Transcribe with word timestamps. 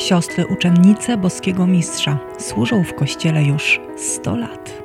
Siostry 0.00 0.46
uczennice 0.46 1.16
boskiego 1.16 1.66
mistrza 1.66 2.18
służą 2.38 2.84
w 2.84 2.94
kościele 2.94 3.42
już 3.42 3.80
100 3.96 4.36
lat. 4.36 4.82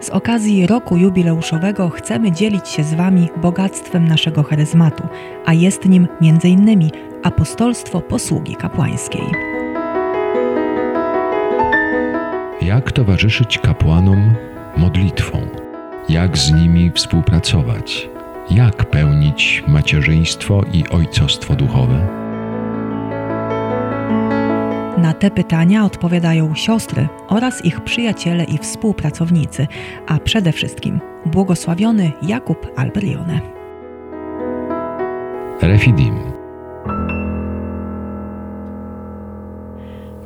Z 0.00 0.10
okazji 0.10 0.66
roku 0.66 0.96
jubileuszowego 0.96 1.90
chcemy 1.90 2.32
dzielić 2.32 2.68
się 2.68 2.84
z 2.84 2.94
Wami 2.94 3.28
bogactwem 3.36 4.08
naszego 4.08 4.42
charyzmatu, 4.42 5.08
a 5.46 5.52
jest 5.52 5.84
nim 5.84 6.08
m.in. 6.22 6.90
apostolstwo 7.22 8.00
posługi 8.00 8.56
kapłańskiej. 8.56 9.26
Jak 12.62 12.92
towarzyszyć 12.92 13.58
kapłanom 13.58 14.34
modlitwą? 14.76 15.38
Jak 16.08 16.38
z 16.38 16.52
nimi 16.52 16.90
współpracować? 16.94 18.08
Jak 18.50 18.90
pełnić 18.90 19.64
macierzyństwo 19.68 20.64
i 20.72 20.88
ojcostwo 20.88 21.54
duchowe? 21.54 22.25
Na 24.98 25.12
te 25.12 25.30
pytania 25.30 25.84
odpowiadają 25.84 26.54
siostry 26.54 27.08
oraz 27.28 27.64
ich 27.64 27.80
przyjaciele 27.80 28.44
i 28.44 28.58
współpracownicy, 28.58 29.66
a 30.06 30.18
przede 30.18 30.52
wszystkim 30.52 31.00
błogosławiony 31.26 32.12
Jakub 32.22 32.66
Alberione. 32.76 33.40
Refidim. 35.62 36.14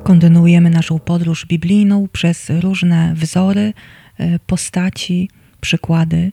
Kontynuujemy 0.03 0.71
naszą 0.71 0.99
podróż 0.99 1.47
biblijną 1.47 2.09
przez 2.13 2.51
różne 2.61 3.15
wzory, 3.15 3.73
e, 4.19 4.39
postaci, 4.39 5.31
przykłady 5.61 6.33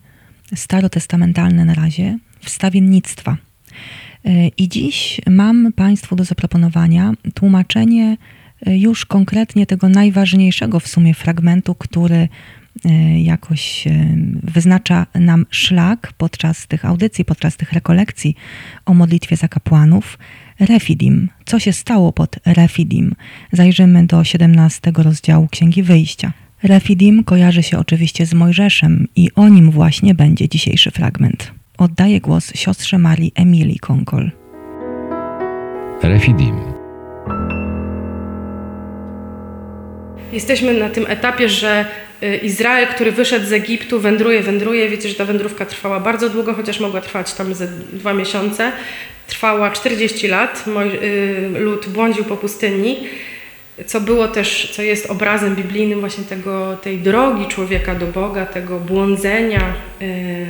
starotestamentalne 0.56 1.66
na 1.66 1.74
razie, 1.74 2.18
wstawiennictwa. 2.42 3.38
E, 4.28 4.48
I 4.48 4.70
dziś 4.70 5.22
mam 5.28 5.74
Państwu 5.74 6.16
do 6.16 6.24
zaproponowania 6.24 7.14
tłumaczenie 7.34 8.18
e, 8.66 8.78
już 8.78 9.06
konkretnie 9.06 9.66
tego 9.66 9.90
najważniejszego 9.90 10.80
w 10.80 10.88
sumie 10.88 11.14
fragmentu, 11.14 11.76
który 11.76 12.30
e, 12.86 13.22
jakoś 13.22 13.86
wyznacza 14.44 15.06
nam 15.16 15.46
szlak 15.50 16.14
podczas 16.18 16.68
tych 16.68 16.86
audycji, 16.86 17.26
podczas 17.26 17.58
tych 17.58 17.74
rekolekcji 17.74 18.36
o 18.86 18.94
modlitwie 18.94 19.36
za 19.36 19.48
kapłanów. 19.48 20.18
Refidim. 20.60 21.30
Co 21.46 21.60
się 21.60 21.74
stało 21.74 22.14
pod 22.14 22.36
Refidim? 22.46 23.16
Zajrzymy 23.52 24.06
do 24.06 24.24
17 24.24 24.92
rozdziału 24.98 25.48
Księgi 25.48 25.84
Wyjścia. 25.84 26.34
Refidim 26.64 27.24
kojarzy 27.24 27.64
się 27.64 27.78
oczywiście 27.80 28.26
z 28.26 28.34
Mojżeszem 28.34 29.08
i 29.16 29.32
o 29.36 29.50
nim 29.50 29.72
właśnie 29.72 30.16
będzie 30.16 30.50
dzisiejszy 30.50 30.92
fragment. 30.92 31.52
Oddaję 31.78 32.22
głos 32.22 32.52
siostrze 32.56 32.98
Marii 32.98 33.32
Emilii 33.36 33.80
Konkol. 33.80 34.32
Refidim. 36.04 36.56
Jesteśmy 40.32 40.74
na 40.74 40.90
tym 40.90 41.06
etapie, 41.08 41.50
że 41.50 41.86
y, 42.24 42.38
Izrael, 42.38 42.88
który 42.88 43.12
wyszedł 43.12 43.46
z 43.46 43.54
Egiptu, 43.54 44.00
wędruje, 44.00 44.42
wędruje. 44.42 44.90
Wiecie, 44.90 45.10
że 45.10 45.16
ta 45.16 45.26
wędrówka 45.26 45.66
trwała 45.66 46.00
bardzo 46.00 46.30
długo, 46.30 46.54
chociaż 46.54 46.80
mogła 46.80 47.02
trwać 47.02 47.34
tam 47.34 47.54
ze 47.54 47.68
dwa 47.94 48.14
miesiące. 48.14 48.72
Trwała 49.28 49.72
40 49.72 50.28
lat. 50.28 50.66
Y, 51.04 51.60
lud 51.60 51.90
błądził 51.90 52.26
po 52.26 52.38
pustyni, 52.38 52.98
co 53.86 54.02
było 54.02 54.28
też, 54.28 54.72
co 54.72 54.82
jest 54.82 55.06
obrazem 55.06 55.56
biblijnym 55.56 56.00
właśnie 56.00 56.24
tego, 56.24 56.78
tej 56.78 56.98
drogi 56.98 57.46
człowieka 57.46 57.96
do 57.96 58.08
Boga, 58.08 58.46
tego 58.46 58.80
błądzenia 58.80 59.74
y, 60.02 60.48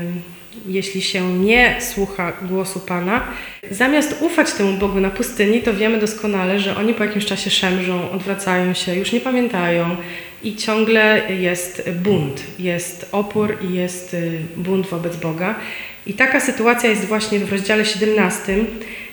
jeśli 0.65 1.01
się 1.01 1.33
nie 1.33 1.75
słucha 1.79 2.33
głosu 2.41 2.79
Pana, 2.79 3.27
zamiast 3.71 4.21
ufać 4.21 4.51
temu 4.51 4.73
Bogu 4.73 4.99
na 4.99 5.09
pustyni, 5.09 5.61
to 5.61 5.73
wiemy 5.73 5.99
doskonale, 5.99 6.59
że 6.59 6.77
oni 6.77 6.93
po 6.93 7.03
jakimś 7.03 7.25
czasie 7.25 7.49
szemrzą, 7.49 8.11
odwracają 8.11 8.73
się, 8.73 8.95
już 8.95 9.11
nie 9.11 9.19
pamiętają 9.19 9.95
i 10.43 10.55
ciągle 10.55 11.21
jest 11.39 11.89
bunt, 11.89 12.43
jest 12.59 13.09
opór 13.11 13.57
i 13.69 13.73
jest 13.73 14.13
y, 14.13 14.39
bunt 14.57 14.87
wobec 14.87 15.15
Boga. 15.15 15.55
I 16.05 16.13
taka 16.13 16.39
sytuacja 16.39 16.89
jest 16.89 17.05
właśnie 17.05 17.39
w 17.39 17.51
rozdziale 17.51 17.85
17, 17.85 18.55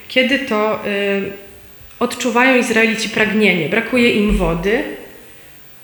kiedy 0.09 0.39
to 0.39 0.87
y, 0.87 1.45
odczuwają 1.99 2.59
Izraelici 2.59 3.09
pragnienie, 3.09 3.69
brakuje 3.69 4.11
im 4.11 4.37
wody, 4.37 4.83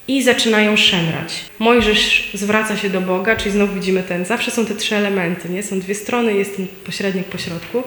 i 0.09 0.22
zaczynają 0.22 0.77
szemrać. 0.77 1.44
Mojżesz 1.59 2.31
zwraca 2.34 2.77
się 2.77 2.91
do 2.91 3.00
Boga, 3.00 3.37
czyli 3.37 3.50
znowu 3.50 3.75
widzimy 3.75 4.03
ten, 4.03 4.25
zawsze 4.25 4.50
są 4.50 4.66
te 4.66 4.75
trzy 4.75 4.97
elementy, 4.97 5.49
nie? 5.49 5.62
Są 5.62 5.81
dwie 5.81 5.94
strony, 5.94 6.34
jest 6.34 6.56
ten 6.56 6.66
pośrednik 6.84 7.27
pośrodku. 7.27 7.83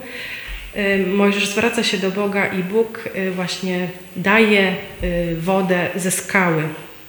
Mojżesz 1.07 1.47
zwraca 1.47 1.83
się 1.83 1.97
do 1.97 2.11
Boga 2.11 2.47
i 2.47 2.63
Bóg 2.63 3.09
y, 3.15 3.31
właśnie 3.31 3.87
daje 4.15 4.75
y, 5.03 5.35
wodę 5.41 5.89
ze 5.95 6.11
skały. 6.11 6.63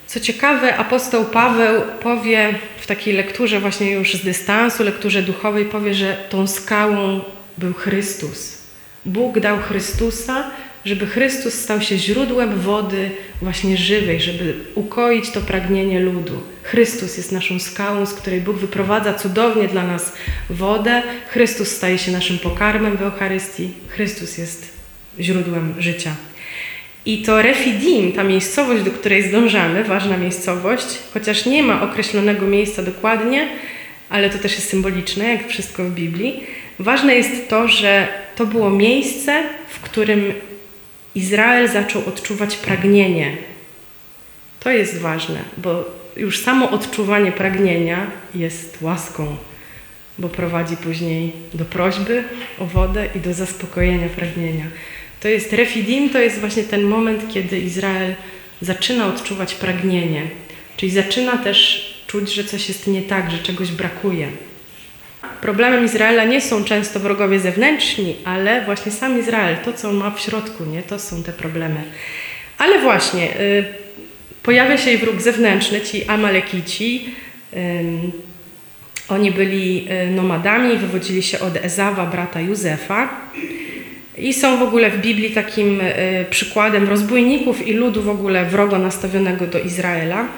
Co 0.06 0.20
ciekawe, 0.20 0.76
apostoł 0.76 1.24
Paweł 1.24 1.82
powie 2.00 2.54
w 2.80 2.86
takiej 2.86 3.14
lekturze 3.14 3.60
właśnie 3.60 3.92
już 3.92 4.14
z 4.14 4.24
dystansu, 4.24 4.84
lekturze 4.84 5.22
duchowej, 5.22 5.64
powie, 5.64 5.94
że 5.94 6.16
tą 6.30 6.46
skałą 6.46 7.20
był 7.58 7.72
Chrystus. 7.72 8.58
Bóg 9.06 9.40
dał 9.40 9.58
Chrystusa, 9.58 10.50
żeby 10.84 11.06
Chrystus 11.06 11.54
stał 11.54 11.80
się 11.80 11.98
źródłem 11.98 12.60
wody 12.60 13.10
właśnie 13.42 13.76
żywej, 13.76 14.20
żeby 14.20 14.54
ukoić 14.74 15.30
to 15.30 15.40
pragnienie 15.40 16.00
ludu. 16.00 16.42
Chrystus 16.62 17.16
jest 17.16 17.32
naszą 17.32 17.58
skałą, 17.58 18.06
z 18.06 18.14
której 18.14 18.40
Bóg 18.40 18.56
wyprowadza 18.56 19.14
cudownie 19.14 19.68
dla 19.68 19.86
nas 19.86 20.12
wodę. 20.50 21.02
Chrystus 21.28 21.68
staje 21.68 21.98
się 21.98 22.12
naszym 22.12 22.38
pokarmem 22.38 22.96
w 22.96 23.02
Eucharystii. 23.02 23.70
Chrystus 23.88 24.38
jest 24.38 24.74
źródłem 25.20 25.74
życia. 25.78 26.14
I 27.06 27.22
to 27.22 27.42
Refidim, 27.42 28.12
ta 28.12 28.24
miejscowość, 28.24 28.82
do 28.82 28.90
której 28.90 29.22
zdążamy, 29.22 29.84
ważna 29.84 30.16
miejscowość, 30.16 30.86
chociaż 31.14 31.46
nie 31.46 31.62
ma 31.62 31.82
określonego 31.82 32.46
miejsca 32.46 32.82
dokładnie, 32.82 33.48
ale 34.08 34.30
to 34.30 34.38
też 34.38 34.52
jest 34.54 34.68
symboliczne, 34.68 35.28
jak 35.28 35.48
wszystko 35.48 35.84
w 35.84 35.90
Biblii. 35.90 36.44
Ważne 36.78 37.14
jest 37.14 37.48
to, 37.48 37.68
że 37.68 38.08
to 38.36 38.46
było 38.46 38.70
miejsce, 38.70 39.42
w 39.68 39.80
którym 39.80 40.32
Izrael 41.14 41.68
zaczął 41.68 42.02
odczuwać 42.06 42.56
pragnienie. 42.56 43.36
To 44.60 44.70
jest 44.70 44.98
ważne, 44.98 45.38
bo 45.58 45.84
już 46.16 46.38
samo 46.38 46.70
odczuwanie 46.70 47.32
pragnienia 47.32 48.10
jest 48.34 48.78
łaską, 48.80 49.36
bo 50.18 50.28
prowadzi 50.28 50.76
później 50.76 51.32
do 51.54 51.64
prośby 51.64 52.24
o 52.58 52.66
wodę 52.66 53.08
i 53.14 53.20
do 53.20 53.34
zaspokojenia 53.34 54.08
pragnienia. 54.08 54.64
To 55.20 55.28
jest 55.28 55.52
refidim, 55.52 56.10
to 56.10 56.18
jest 56.18 56.40
właśnie 56.40 56.62
ten 56.62 56.82
moment, 56.82 57.32
kiedy 57.32 57.58
Izrael 57.58 58.14
zaczyna 58.60 59.06
odczuwać 59.06 59.54
pragnienie, 59.54 60.22
czyli 60.76 60.92
zaczyna 60.92 61.38
też 61.38 61.90
czuć, 62.06 62.34
że 62.34 62.44
coś 62.44 62.68
jest 62.68 62.86
nie 62.86 63.02
tak, 63.02 63.30
że 63.30 63.38
czegoś 63.38 63.70
brakuje. 63.70 64.28
Problemem 65.44 65.84
Izraela 65.84 66.24
nie 66.24 66.40
są 66.40 66.64
często 66.64 67.00
wrogowie 67.00 67.40
zewnętrzni, 67.40 68.16
ale 68.24 68.64
właśnie 68.64 68.92
sam 68.92 69.20
Izrael, 69.20 69.56
to 69.64 69.72
co 69.72 69.92
ma 69.92 70.10
w 70.10 70.20
środku, 70.20 70.64
nie? 70.64 70.82
to 70.82 70.98
są 70.98 71.22
te 71.22 71.32
problemy. 71.32 71.82
Ale 72.58 72.78
właśnie, 72.78 73.40
y, 73.40 73.64
pojawia 74.42 74.78
się 74.78 74.90
i 74.90 74.98
wróg 74.98 75.20
zewnętrzny, 75.20 75.80
ci 75.80 76.04
Amalekici. 76.04 77.04
Y, 77.54 77.58
oni 79.08 79.30
byli 79.30 79.86
y, 80.08 80.10
nomadami, 80.10 80.76
wywodzili 80.76 81.22
się 81.22 81.40
od 81.40 81.56
Ezawa, 81.56 82.06
brata 82.06 82.40
Józefa. 82.40 83.08
I 84.18 84.34
są 84.34 84.58
w 84.58 84.62
ogóle 84.62 84.90
w 84.90 85.00
Biblii 85.00 85.30
takim 85.30 85.80
y, 85.80 86.26
przykładem 86.30 86.88
rozbójników 86.88 87.68
i 87.68 87.72
ludu 87.72 88.02
w 88.02 88.08
ogóle 88.08 88.44
wrogo 88.44 88.78
nastawionego 88.78 89.46
do 89.46 89.58
Izraela. 89.58 90.28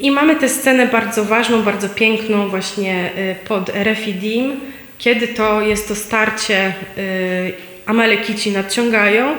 I 0.00 0.10
mamy 0.10 0.36
tę 0.36 0.48
scenę 0.48 0.86
bardzo 0.86 1.24
ważną, 1.24 1.62
bardzo 1.62 1.88
piękną 1.88 2.48
właśnie 2.48 3.10
y, 3.18 3.46
pod 3.48 3.68
Refidim, 3.68 4.60
kiedy 4.98 5.28
to 5.28 5.60
jest 5.60 5.88
to 5.88 5.94
starcie, 5.94 6.74
y, 6.98 7.52
Amalekici 7.86 8.50
nadciągają 8.50 9.36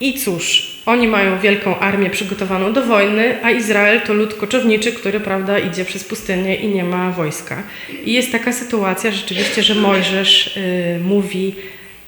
i 0.00 0.14
cóż, 0.14 0.76
oni 0.86 1.08
mają 1.08 1.38
wielką 1.38 1.78
armię 1.78 2.10
przygotowaną 2.10 2.72
do 2.72 2.82
wojny, 2.82 3.44
a 3.44 3.50
Izrael 3.50 4.00
to 4.00 4.14
lud 4.14 4.34
koczowniczy, 4.34 4.92
który 4.92 5.20
prawda, 5.20 5.58
idzie 5.58 5.84
przez 5.84 6.04
pustynię 6.04 6.54
i 6.54 6.68
nie 6.68 6.84
ma 6.84 7.10
wojska. 7.10 7.62
I 8.04 8.12
jest 8.12 8.32
taka 8.32 8.52
sytuacja 8.52 9.10
rzeczywiście, 9.10 9.62
że 9.62 9.74
Mojżesz 9.74 10.56
y, 10.56 11.00
mówi 11.04 11.54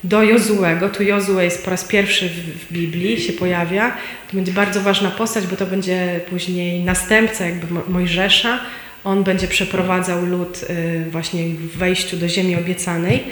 do 0.04 0.22
Jozułego. 0.22 0.88
Tu 0.88 1.02
Jozue 1.02 1.40
jest 1.40 1.64
po 1.64 1.70
raz 1.70 1.84
pierwszy 1.84 2.28
w, 2.28 2.72
Biblii, 2.72 3.20
się 3.20 3.32
pojawia. 3.32 3.96
To 4.30 4.36
będzie 4.36 4.52
bardzo 4.52 4.80
ważna 4.80 5.10
postać, 5.10 5.46
bo 5.46 5.56
to 5.56 5.66
będzie 5.66 6.20
później 6.30 6.84
następca 6.84 7.46
jakby 7.46 7.66
Mojżesza. 7.92 8.60
On 9.04 9.24
będzie 9.24 9.48
przeprowadzał 9.48 10.26
lud 10.26 10.64
y, 10.70 11.10
właśnie 11.10 11.44
w 11.48 11.76
wejściu 11.76 12.16
do 12.16 12.28
ziemi 12.28 12.56
obiecanej. 12.56 13.24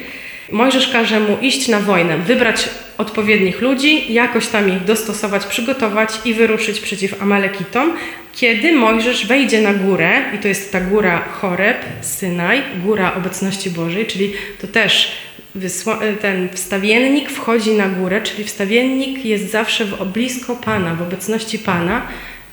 Mojżesz 0.53 0.89
każe 0.89 1.21
mu 1.21 1.39
iść 1.41 1.69
na 1.69 1.81
wojnę, 1.81 2.19
wybrać 2.19 2.69
odpowiednich 2.99 3.61
ludzi, 3.61 4.13
jakoś 4.15 4.47
tam 4.47 4.69
ich 4.69 4.85
dostosować, 4.85 5.47
przygotować 5.47 6.11
i 6.25 6.35
wyruszyć 6.35 6.81
przeciw 6.81 7.23
Amalekitom. 7.23 7.93
Kiedy 8.33 8.73
Mojżesz 8.73 9.27
wejdzie 9.27 9.61
na 9.61 9.75
górę, 9.75 10.23
i 10.35 10.39
to 10.39 10.49
jest 10.49 10.73
ta 10.73 10.81
góra 10.81 11.19
Choreb, 11.19 11.85
Synaj, 12.01 12.63
góra 12.85 13.15
obecności 13.15 13.71
Bożej, 13.71 14.07
czyli 14.07 14.33
to 14.61 14.67
też 14.67 15.13
y, 15.57 16.17
ten 16.21 16.49
wstawiennik 16.53 17.31
wchodzi 17.31 17.71
na 17.71 17.89
górę, 17.89 18.21
czyli 18.23 18.45
wstawiennik 18.45 19.25
jest 19.25 19.51
zawsze 19.51 19.85
w, 19.85 20.05
blisko 20.05 20.57
Pana, 20.57 20.95
w 20.95 21.03
obecności 21.03 21.59
Pana, 21.59 22.03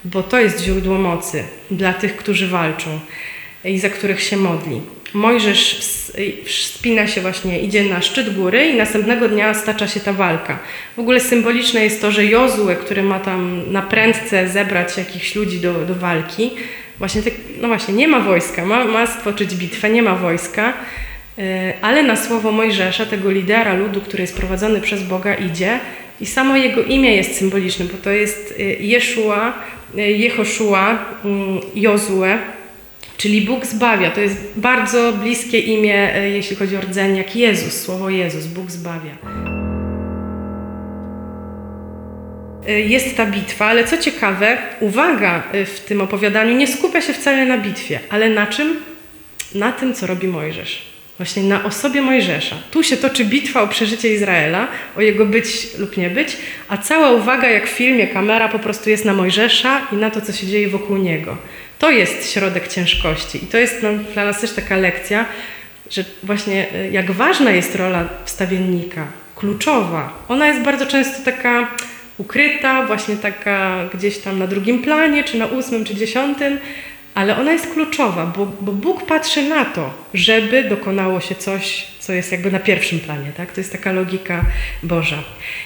bo 0.05 0.23
to 0.23 0.39
jest 0.39 0.63
źródło 0.63 0.97
mocy 0.97 1.43
dla 1.71 1.93
tych, 1.93 2.15
którzy 2.15 2.47
walczą 2.47 2.99
i 3.65 3.79
za 3.79 3.89
których 3.89 4.21
się 4.21 4.37
modli. 4.37 4.81
Mojżesz 5.13 5.79
wspina 6.45 7.07
się 7.07 7.21
właśnie, 7.21 7.59
idzie 7.59 7.83
na 7.83 8.01
szczyt 8.01 8.35
góry 8.35 8.65
i 8.65 8.77
następnego 8.77 9.29
dnia 9.29 9.53
stacza 9.53 9.87
się 9.87 9.99
ta 9.99 10.13
walka. 10.13 10.59
W 10.95 10.99
ogóle 10.99 11.19
symboliczne 11.19 11.83
jest 11.83 12.01
to, 12.01 12.11
że 12.11 12.25
Jozue, 12.25 12.75
który 12.75 13.03
ma 13.03 13.19
tam 13.19 13.71
na 13.71 13.81
prędce 13.81 14.49
zebrać 14.49 14.97
jakichś 14.97 15.35
ludzi 15.35 15.59
do, 15.59 15.73
do 15.73 15.95
walki, 15.95 16.51
właśnie 16.99 17.23
tak, 17.23 17.33
no 17.61 17.67
właśnie, 17.67 17.93
nie 17.93 18.07
ma 18.07 18.19
wojska, 18.19 18.65
ma, 18.65 18.85
ma 18.85 19.07
stworzyć 19.07 19.55
bitwę, 19.55 19.89
nie 19.89 20.03
ma 20.03 20.15
wojska, 20.15 20.73
e, 21.37 21.73
ale 21.81 22.03
na 22.03 22.15
słowo 22.15 22.51
Mojżesza, 22.51 23.05
tego 23.05 23.31
lidera 23.31 23.73
ludu, 23.73 24.01
który 24.01 24.21
jest 24.21 24.37
prowadzony 24.37 24.81
przez 24.81 25.03
Boga, 25.03 25.33
idzie 25.33 25.79
i 26.21 26.25
samo 26.25 26.57
jego 26.57 26.83
imię 26.83 27.15
jest 27.15 27.37
symboliczne, 27.37 27.85
bo 27.85 27.97
to 28.03 28.11
jest 28.11 28.55
e, 28.59 28.63
Jeszua, 28.63 29.53
e, 29.97 30.11
Jehoszua, 30.11 31.05
mm, 31.25 31.59
Jozue, 31.75 32.37
czyli 33.17 33.41
Bóg 33.41 33.65
zbawia. 33.65 34.11
To 34.11 34.21
jest 34.21 34.37
bardzo 34.55 35.13
bliskie 35.13 35.59
imię, 35.59 36.13
jeśli 36.33 36.55
chodzi 36.55 36.77
o 36.77 36.81
rdzeń, 36.81 37.17
jak 37.17 37.35
Jezus, 37.35 37.81
słowo 37.81 38.09
Jezus, 38.09 38.45
Bóg 38.45 38.71
zbawia. 38.71 39.17
Jest 42.67 43.17
ta 43.17 43.25
bitwa, 43.25 43.65
ale 43.65 43.83
co 43.83 43.97
ciekawe, 43.97 44.57
uwaga 44.79 45.43
w 45.65 45.79
tym 45.79 46.01
opowiadaniu 46.01 46.57
nie 46.57 46.67
skupia 46.67 47.01
się 47.01 47.13
wcale 47.13 47.45
na 47.45 47.57
bitwie, 47.57 47.99
ale 48.09 48.29
na 48.29 48.47
czym? 48.47 48.75
Na 49.55 49.71
tym, 49.71 49.93
co 49.93 50.07
robi 50.07 50.27
Mojżesz. 50.27 50.93
Właśnie 51.17 51.43
na 51.43 51.63
osobie 51.63 52.01
Mojżesza. 52.01 52.55
Tu 52.71 52.83
się 52.83 52.97
toczy 52.97 53.25
bitwa 53.25 53.61
o 53.61 53.67
przeżycie 53.67 54.13
Izraela, 54.13 54.67
o 54.97 55.01
jego 55.01 55.25
być 55.25 55.77
lub 55.77 55.97
nie 55.97 56.09
być, 56.09 56.37
a 56.67 56.77
cała 56.77 57.11
uwaga, 57.11 57.49
jak 57.49 57.67
w 57.67 57.69
filmie, 57.69 58.07
kamera 58.07 58.49
po 58.49 58.59
prostu 58.59 58.89
jest 58.89 59.05
na 59.05 59.13
Mojżesza 59.13 59.81
i 59.91 59.95
na 59.95 60.11
to, 60.11 60.21
co 60.21 60.33
się 60.33 60.47
dzieje 60.47 60.67
wokół 60.67 60.97
niego. 60.97 61.37
To 61.83 61.91
jest 61.91 62.31
środek 62.31 62.67
ciężkości 62.67 63.43
i 63.43 63.47
to 63.47 63.57
jest 63.57 63.85
dla 64.13 64.25
nas 64.25 64.41
też 64.41 64.51
taka 64.51 64.77
lekcja, 64.77 65.25
że 65.91 66.03
właśnie 66.23 66.67
jak 66.91 67.11
ważna 67.11 67.51
jest 67.51 67.75
rola 67.75 68.09
wstawiennika, 68.25 69.07
kluczowa. 69.35 70.25
Ona 70.29 70.47
jest 70.47 70.61
bardzo 70.61 70.85
często 70.85 71.25
taka 71.25 71.67
ukryta, 72.17 72.85
właśnie 72.85 73.15
taka 73.15 73.89
gdzieś 73.93 74.17
tam 74.17 74.39
na 74.39 74.47
drugim 74.47 74.81
planie, 74.81 75.23
czy 75.23 75.37
na 75.37 75.45
ósmym, 75.45 75.85
czy 75.85 75.95
dziesiątym, 75.95 76.59
ale 77.13 77.37
ona 77.37 77.51
jest 77.51 77.73
kluczowa, 77.73 78.25
bo, 78.25 78.45
bo 78.45 78.71
Bóg 78.71 79.05
patrzy 79.05 79.41
na 79.41 79.65
to, 79.65 79.93
żeby 80.13 80.63
dokonało 80.63 81.19
się 81.19 81.35
coś, 81.35 81.87
co 81.99 82.13
jest 82.13 82.31
jakby 82.31 82.51
na 82.51 82.59
pierwszym 82.59 82.99
planie. 82.99 83.31
Tak? 83.37 83.51
To 83.51 83.61
jest 83.61 83.71
taka 83.71 83.91
logika 83.91 84.45
Boża. 84.83 85.23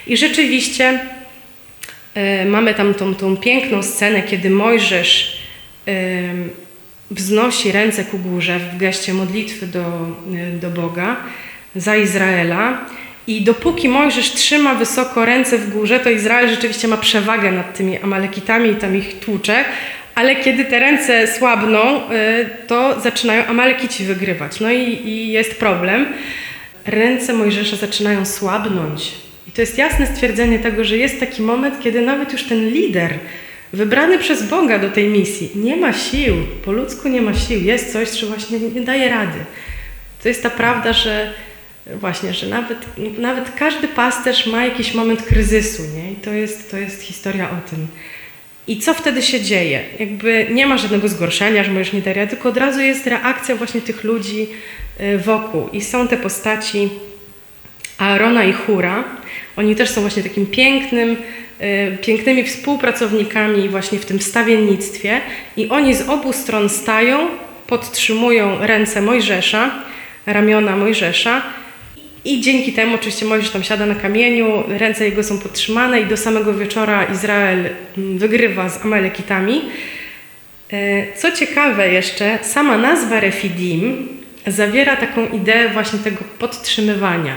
I 0.07 0.17
rzeczywiście 0.17 0.99
y, 2.17 2.45
mamy 2.45 2.73
tam 2.73 2.93
tą, 2.93 3.15
tą 3.15 3.37
piękną 3.37 3.83
scenę, 3.83 4.23
kiedy 4.23 4.49
Mojżesz 4.49 5.36
wznosi 7.11 7.71
ręce 7.71 8.03
ku 8.03 8.17
górze 8.17 8.59
w 8.59 8.77
geście 8.77 9.13
modlitwy 9.13 9.67
do, 9.67 9.83
do 10.61 10.69
Boga 10.69 11.15
za 11.75 11.95
Izraela 11.95 12.85
i 13.27 13.41
dopóki 13.41 13.89
Mojżesz 13.89 14.31
trzyma 14.31 14.75
wysoko 14.75 15.25
ręce 15.25 15.57
w 15.57 15.69
górze, 15.69 15.99
to 15.99 16.09
Izrael 16.09 16.49
rzeczywiście 16.49 16.87
ma 16.87 16.97
przewagę 16.97 17.51
nad 17.51 17.77
tymi 17.77 17.97
Amalekitami 17.97 18.69
i 18.69 18.75
tam 18.75 18.97
ich 18.97 19.19
tłucze, 19.19 19.65
ale 20.15 20.35
kiedy 20.35 20.65
te 20.65 20.79
ręce 20.79 21.27
słabną, 21.27 22.11
y, 22.11 22.49
to 22.67 22.99
zaczynają 23.01 23.45
Amalekici 23.45 24.03
wygrywać. 24.03 24.59
No 24.59 24.71
i, 24.71 25.07
i 25.07 25.27
jest 25.27 25.59
problem. 25.59 26.05
Ręce 26.85 27.33
Mojżesza 27.33 27.75
zaczynają 27.75 28.25
słabnąć. 28.25 29.11
I 29.47 29.51
to 29.51 29.61
jest 29.61 29.77
jasne 29.77 30.07
stwierdzenie 30.07 30.59
tego, 30.59 30.83
że 30.83 30.97
jest 30.97 31.19
taki 31.19 31.41
moment, 31.41 31.75
kiedy 31.83 32.01
nawet 32.01 32.33
już 32.33 32.43
ten 32.43 32.69
lider, 32.69 33.13
wybrany 33.73 34.19
przez 34.19 34.43
Boga 34.43 34.79
do 34.79 34.89
tej 34.89 35.07
misji, 35.07 35.51
nie 35.55 35.75
ma 35.75 35.93
sił, 35.93 36.35
po 36.65 36.71
ludzku 36.71 37.09
nie 37.09 37.21
ma 37.21 37.33
sił, 37.33 37.63
jest 37.63 37.93
coś, 37.93 38.09
co 38.09 38.27
właśnie 38.27 38.59
nie 38.59 38.81
daje 38.81 39.09
rady. 39.09 39.39
To 40.23 40.27
jest 40.27 40.43
ta 40.43 40.49
prawda, 40.49 40.93
że 40.93 41.33
właśnie, 41.95 42.33
że 42.33 42.47
nawet, 42.47 42.77
nawet 43.17 43.51
każdy 43.55 43.87
pasterz 43.87 44.47
ma 44.47 44.65
jakiś 44.65 44.93
moment 44.93 45.21
kryzysu, 45.21 45.83
nie? 45.95 46.11
I 46.11 46.15
to 46.15 46.31
jest, 46.31 46.71
to 46.71 46.77
jest 46.77 47.01
historia 47.01 47.49
o 47.49 47.69
tym. 47.69 47.87
I 48.67 48.79
co 48.79 48.93
wtedy 48.93 49.21
się 49.21 49.41
dzieje? 49.41 49.83
Jakby 49.99 50.47
nie 50.51 50.67
ma 50.67 50.77
żadnego 50.77 51.07
zgorszenia, 51.07 51.63
że 51.63 51.71
możesz 51.71 51.93
nie 51.93 52.01
daje, 52.01 52.27
tylko 52.27 52.49
od 52.49 52.57
razu 52.57 52.81
jest 52.81 53.07
reakcja 53.07 53.55
właśnie 53.55 53.81
tych 53.81 54.03
ludzi 54.03 54.47
y, 55.01 55.17
wokół. 55.17 55.69
I 55.69 55.81
są 55.81 56.07
te 56.07 56.17
postaci 56.17 56.89
Aarona 57.97 58.43
i 58.43 58.53
Hura. 58.53 59.03
Oni 59.55 59.75
też 59.75 59.89
są 59.89 60.01
właśnie 60.01 60.23
takim 60.23 60.45
pięknym, 60.45 61.17
pięknymi 62.01 62.43
współpracownikami 62.43 63.69
właśnie 63.69 63.99
w 63.99 64.05
tym 64.05 64.21
stawiennictwie 64.21 65.21
i 65.57 65.69
oni 65.69 65.95
z 65.95 66.09
obu 66.09 66.33
stron 66.33 66.69
stają, 66.69 67.27
podtrzymują 67.67 68.57
ręce 68.61 69.01
Mojżesza, 69.01 69.71
ramiona 70.25 70.75
Mojżesza 70.75 71.41
i 72.25 72.41
dzięki 72.41 72.73
temu 72.73 72.95
oczywiście 72.95 73.25
Mojżesz 73.25 73.49
tam 73.49 73.63
siada 73.63 73.85
na 73.85 73.95
kamieniu, 73.95 74.63
ręce 74.67 75.05
jego 75.05 75.23
są 75.23 75.39
podtrzymane 75.39 76.01
i 76.01 76.05
do 76.05 76.17
samego 76.17 76.53
wieczora 76.53 77.03
Izrael 77.03 77.69
mm, 77.97 78.17
wygrywa 78.17 78.69
z 78.69 78.85
Amalekitami. 78.85 79.61
E, 80.71 81.13
co 81.13 81.31
ciekawe 81.31 81.93
jeszcze, 81.93 82.39
sama 82.41 82.77
nazwa 82.77 83.19
Refidim 83.19 84.07
zawiera 84.47 84.95
taką 84.95 85.27
ideę 85.27 85.69
właśnie 85.69 85.99
tego 85.99 86.23
podtrzymywania, 86.39 87.35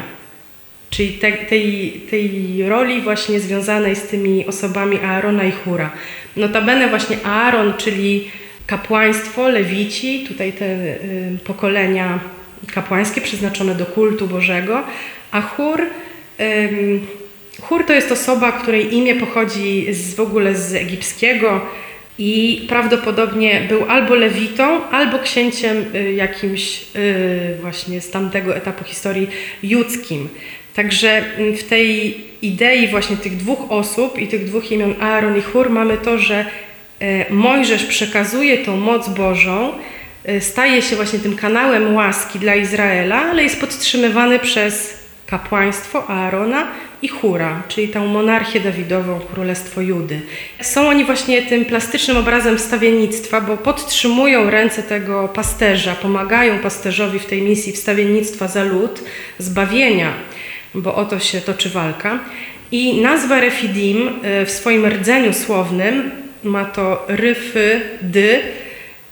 czyli 0.90 1.12
te, 1.12 1.32
tej, 1.32 1.92
tej 2.10 2.58
roli 2.68 3.02
właśnie 3.02 3.40
związanej 3.40 3.96
z 3.96 4.02
tymi 4.02 4.46
osobami 4.46 4.98
Aarona 4.98 5.44
i 5.44 5.52
Hura. 5.52 5.90
Notabene 6.36 6.88
właśnie 6.88 7.16
Aaron, 7.24 7.74
czyli 7.76 8.30
kapłaństwo, 8.66 9.48
lewici, 9.48 10.24
tutaj 10.28 10.52
te 10.52 10.64
y, 10.64 11.38
pokolenia 11.44 12.20
kapłańskie 12.74 13.20
przeznaczone 13.20 13.74
do 13.74 13.86
kultu 13.86 14.26
Bożego, 14.26 14.82
a 15.30 15.40
chór, 15.40 15.82
chór 17.60 17.86
to 17.86 17.92
jest 17.92 18.12
osoba, 18.12 18.52
której 18.52 18.94
imię 18.94 19.14
pochodzi 19.14 19.86
z, 19.94 20.14
w 20.14 20.20
ogóle 20.20 20.54
z 20.54 20.74
egipskiego 20.74 21.60
i 22.18 22.64
prawdopodobnie 22.68 23.60
był 23.68 23.84
albo 23.90 24.14
lewitą, 24.14 24.90
albo 24.90 25.18
księciem 25.18 25.84
y, 25.94 26.12
jakimś 26.12 26.82
y, 26.96 27.56
właśnie 27.60 28.00
z 28.00 28.10
tamtego 28.10 28.56
etapu 28.56 28.84
historii 28.84 29.28
judzkim. 29.62 30.28
Także 30.74 31.36
mm, 31.36 31.56
w 31.56 31.64
tej 31.64 32.16
idei 32.42 32.88
właśnie 32.88 33.16
tych 33.16 33.36
dwóch 33.36 33.72
osób 33.72 34.18
i 34.18 34.28
tych 34.28 34.44
dwóch 34.44 34.72
imion 34.72 34.94
Aaron 35.00 35.38
i 35.38 35.42
Chór 35.42 35.70
mamy 35.70 35.96
to, 35.96 36.18
że 36.18 36.46
e, 37.00 37.32
Mojżesz 37.32 37.84
przekazuje 37.84 38.58
tą 38.58 38.76
moc 38.76 39.08
Bożą, 39.08 39.72
Y, 40.28 40.40
staje 40.40 40.82
się 40.82 40.96
właśnie 40.96 41.18
tym 41.18 41.36
kanałem 41.36 41.94
łaski 41.94 42.38
dla 42.38 42.54
Izraela, 42.54 43.16
ale 43.16 43.42
jest 43.42 43.60
podtrzymywany 43.60 44.38
przez 44.38 45.00
kapłaństwo 45.26 46.10
Aarona 46.10 46.66
i 47.02 47.08
Hura, 47.08 47.62
czyli 47.68 47.88
tą 47.88 48.06
monarchię 48.06 48.60
Dawidową, 48.60 49.20
królestwo 49.34 49.80
Judy. 49.80 50.20
Są 50.60 50.88
oni 50.88 51.04
właśnie 51.04 51.42
tym 51.42 51.64
plastycznym 51.64 52.16
obrazem 52.16 52.58
wstawiennictwa, 52.58 53.40
bo 53.40 53.56
podtrzymują 53.56 54.50
ręce 54.50 54.82
tego 54.82 55.28
pasterza, 55.28 55.94
pomagają 55.94 56.58
pasterzowi 56.58 57.18
w 57.18 57.26
tej 57.26 57.42
misji 57.42 57.72
wstawiennictwa 57.72 58.48
za 58.48 58.64
lud, 58.64 59.04
zbawienia, 59.38 60.12
bo 60.74 60.94
o 60.94 61.04
to 61.04 61.18
się 61.18 61.40
toczy 61.40 61.70
walka. 61.70 62.18
I 62.72 63.00
nazwa 63.00 63.40
Refidim 63.40 64.08
y, 64.42 64.46
w 64.46 64.50
swoim 64.50 64.86
rdzeniu 64.86 65.32
słownym 65.32 66.10
ma 66.44 66.64
to 66.64 67.04
ryfy, 67.08 67.80
dy, 68.02 68.40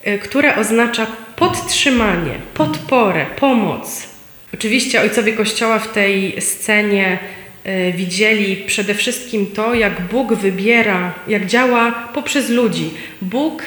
E, 0.09 0.19
które 0.19 0.57
oznacza 0.57 1.07
podtrzymanie, 1.37 2.35
podporę, 2.55 3.27
pomoc. 3.41 4.09
Oczywiście 4.55 5.01
ojcowie 5.01 5.33
Kościoła 5.33 5.79
w 5.79 5.93
tej 5.93 6.41
scenie 6.41 7.19
e, 7.65 7.93
widzieli 7.93 8.57
przede 8.57 8.95
wszystkim 8.95 9.47
to, 9.47 9.75
jak 9.75 10.01
Bóg 10.01 10.35
wybiera, 10.35 11.15
jak 11.29 11.47
działa 11.47 11.93
poprzez 12.15 12.49
ludzi. 12.49 12.91
Bóg 13.23 13.63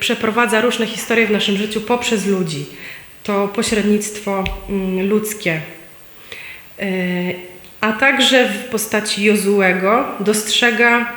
przeprowadza 0.00 0.60
różne 0.60 0.86
historie 0.86 1.26
w 1.26 1.30
naszym 1.30 1.56
życiu 1.56 1.80
poprzez 1.80 2.26
ludzi. 2.26 2.66
To 3.22 3.48
pośrednictwo 3.48 4.44
mm, 4.68 5.08
ludzkie. 5.08 5.60
A 7.80 7.92
także 7.92 8.48
w 8.48 8.64
postaci 8.64 9.24
Jozułego 9.24 10.04
dostrzega, 10.20 11.12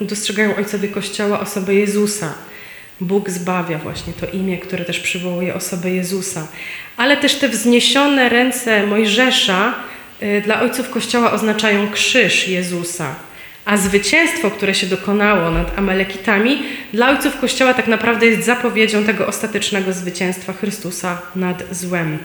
dostrzegają 0.00 0.56
ojcowie 0.56 0.88
Kościoła 0.88 1.40
osobę 1.40 1.74
Jezusa 1.74 2.34
Bóg 3.00 3.30
zbawia 3.30 3.78
właśnie 3.78 4.12
to 4.12 4.26
imię, 4.26 4.58
które 4.58 4.84
też 4.84 5.00
przywołuje 5.00 5.54
osobę 5.54 5.90
Jezusa. 5.90 6.46
Ale 6.96 7.16
też 7.16 7.34
te 7.34 7.48
wzniesione 7.48 8.28
ręce 8.28 8.86
Mojżesza 8.86 9.74
y, 10.22 10.42
dla 10.44 10.60
ojców 10.60 10.90
Kościoła 10.90 11.32
oznaczają 11.32 11.90
krzyż 11.90 12.48
Jezusa. 12.48 13.14
A 13.64 13.76
zwycięstwo, 13.76 14.50
które 14.50 14.74
się 14.74 14.86
dokonało 14.86 15.50
nad 15.50 15.78
Amalekitami, 15.78 16.62
dla 16.92 17.10
ojców 17.10 17.40
Kościoła 17.40 17.74
tak 17.74 17.88
naprawdę 17.88 18.26
jest 18.26 18.46
zapowiedzią 18.46 19.04
tego 19.04 19.26
ostatecznego 19.26 19.92
zwycięstwa 19.92 20.52
Chrystusa 20.52 21.22
nad 21.36 21.62
złem. 21.70 22.18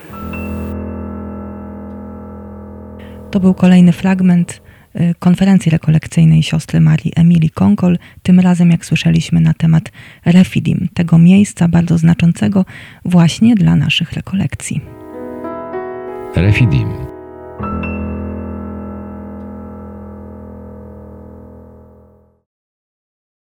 To 3.30 3.40
był 3.40 3.54
kolejny 3.54 3.92
fragment 3.92 4.62
y, 5.00 5.14
konferencji 5.18 5.70
rekolekcyjnej 5.70 6.42
siostry 6.42 6.80
Marii 6.80 7.12
Emilii 7.16 7.50
Konkol, 7.50 7.98
tym 8.22 8.40
razem, 8.40 8.70
jak 8.70 8.84
słyszeliśmy, 8.84 9.40
na 9.40 9.54
temat 9.54 9.92
Refidim, 10.24 10.88
tego 10.94 11.18
miejsca 11.18 11.68
bardzo 11.68 11.98
znaczącego 11.98 12.64
właśnie 13.04 13.54
dla 13.54 13.76
naszych 13.76 14.12
rekolekcji. 14.12 14.80
Refidim 16.36 16.88